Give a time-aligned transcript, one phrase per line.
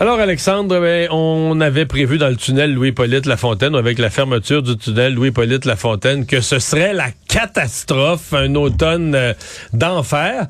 [0.00, 4.76] Alors Alexandre, ben, on avait prévu dans le tunnel Louis-Polyte Lafontaine, avec la fermeture du
[4.76, 9.34] tunnel Louis-Polyte Lafontaine, que ce serait la catastrophe, un automne euh,
[9.72, 10.46] d'enfer.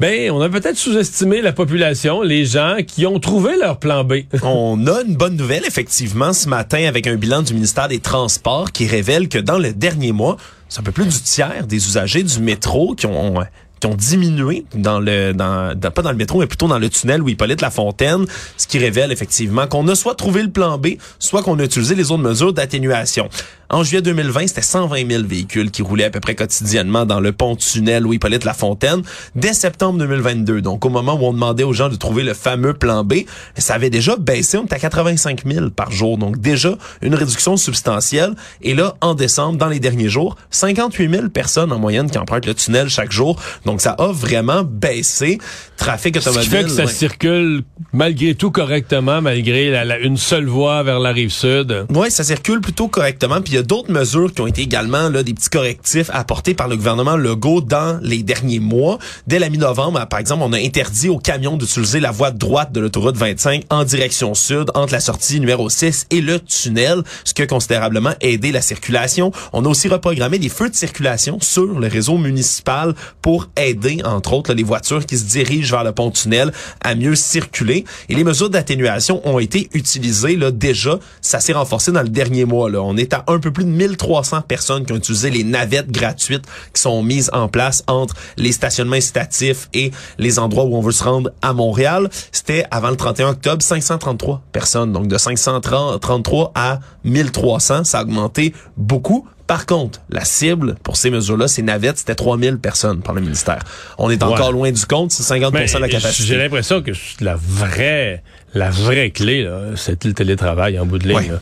[0.00, 4.14] Ben, on a peut-être sous-estimé la population, les gens qui ont trouvé leur plan B.
[4.42, 8.72] on a une bonne nouvelle, effectivement, ce matin, avec un bilan du ministère des Transports
[8.72, 10.38] qui révèle que dans le dernier mois,
[10.70, 13.34] c'est un peu plus du tiers des usagers du métro qui ont
[13.80, 17.22] qui ont diminué dans le dans, pas dans le métro mais plutôt dans le tunnel
[17.22, 20.88] où Hippolyte La Fontaine, ce qui révèle effectivement qu'on a soit trouvé le plan B,
[21.18, 23.28] soit qu'on a utilisé les autres mesures d'atténuation.
[23.68, 27.32] En juillet 2020, c'était 120 000 véhicules qui roulaient à peu près quotidiennement dans le
[27.32, 29.02] pont-tunnel où Hippolyte La Fontaine.
[29.34, 32.74] Dès septembre 2022, donc au moment où on demandait aux gens de trouver le fameux
[32.74, 33.14] plan B,
[33.56, 36.16] ça avait déjà baissé, on était à 85 000 par jour.
[36.16, 38.34] Donc déjà une réduction substantielle.
[38.62, 42.46] Et là, en décembre, dans les derniers jours, 58 000 personnes en moyenne qui empruntent
[42.46, 43.40] le tunnel chaque jour.
[43.64, 45.38] Donc ça a vraiment baissé.
[45.76, 46.42] Trafic automobile.
[46.42, 51.00] Ce qui fait que ça circule malgré tout correctement, malgré la, une seule voie vers
[51.00, 51.86] la rive sud.
[51.92, 53.40] Oui, ça circule plutôt correctement.
[53.40, 56.68] Puis y a d'autres mesures qui ont été également là, des petits correctifs apportés par
[56.68, 58.98] le gouvernement Legault dans les derniers mois.
[59.26, 62.80] Dès la mi-novembre, par exemple, on a interdit aux camions d'utiliser la voie droite de
[62.80, 67.42] l'autoroute 25 en direction sud entre la sortie numéro 6 et le tunnel, ce qui
[67.42, 69.32] a considérablement aidé la circulation.
[69.52, 74.34] On a aussi reprogrammé des feux de circulation sur le réseau municipal pour aider, entre
[74.34, 76.52] autres, les voitures qui se dirigent vers le pont-tunnel
[76.82, 77.84] à mieux circuler.
[78.10, 80.98] Et les mesures d'atténuation ont été utilisées là, déjà.
[81.22, 82.70] Ça s'est renforcé dans le dernier mois.
[82.70, 82.82] Là.
[82.82, 86.44] On est à un peu plus de 1300 personnes qui ont utilisé les navettes gratuites
[86.74, 90.92] qui sont mises en place entre les stationnements incitatifs et les endroits où on veut
[90.92, 92.08] se rendre à Montréal.
[92.32, 94.92] C'était avant le 31 octobre 533 personnes.
[94.92, 99.28] Donc de 533 à 1300, ça a augmenté beaucoup.
[99.46, 103.60] Par contre, la cible pour ces mesures-là, ces navettes, c'était 3000 personnes par le ministère.
[103.98, 106.28] On est encore loin du compte, c'est 50 de la capacité.
[106.28, 108.22] J'ai l'impression que la vraie
[108.54, 111.32] la vraie clé, c'est le télétravail en bout de ligne.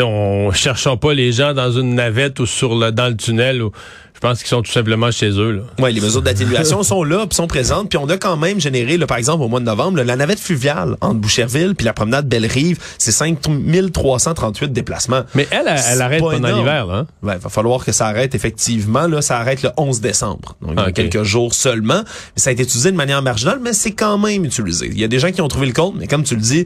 [0.00, 3.70] On cherchons pas les gens dans une navette ou sur le, dans le tunnel ou
[4.16, 5.62] je pense qu'ils sont tout simplement chez eux.
[5.78, 8.96] Oui, les mesures d'atténuation sont là, puis sont présentes, puis on a quand même généré,
[8.96, 12.26] là, par exemple, au mois de novembre, la navette fluviale entre Boucherville puis la promenade
[12.26, 15.24] Belle-Rive, c'est 5338 déplacements.
[15.34, 17.06] Mais elle, elle, arrête pendant l'hiver, hein?
[17.22, 19.06] Ouais, va falloir que ça arrête effectivement.
[19.06, 22.02] Là, ça arrête le 11 décembre, donc quelques jours seulement.
[22.02, 24.88] Mais ça a été utilisé de manière marginale, mais c'est quand même utilisé.
[24.90, 26.64] Il y a des gens qui ont trouvé le compte, mais comme tu le dis,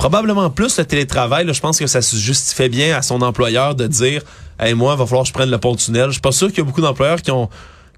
[0.00, 1.44] probablement plus le télétravail.
[1.44, 4.22] Là, je pense que ça se justifie bien à son employeur de dire
[4.58, 6.06] hey, moi, il va falloir que je prenne le pont-tunnel.
[6.06, 7.50] Je suis pas sûr qu'il y a beaucoup d'employeurs qui ont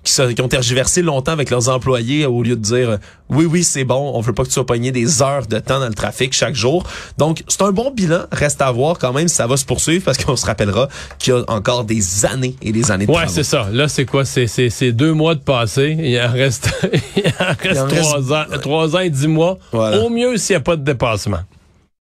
[0.02, 2.98] qui, ont tergiversé longtemps avec leurs employés au lieu de dire
[3.28, 5.78] oui oui c'est bon on veut pas que tu sois pogné des heures de temps
[5.78, 6.82] dans le trafic chaque jour.
[7.18, 10.04] Donc c'est un bon bilan reste à voir quand même si ça va se poursuivre
[10.04, 10.88] parce qu'on se rappellera
[11.20, 13.68] qu'il y a encore des années et des années de ouais c'est ça.
[13.70, 14.24] Là c'est quoi?
[14.24, 15.96] C'est c'est deux mois de passé.
[16.00, 16.68] Il en reste
[17.16, 19.56] il en reste, trois ans trois ans et dix mois.
[19.72, 21.42] Au mieux s'il n'y a pas de dépassement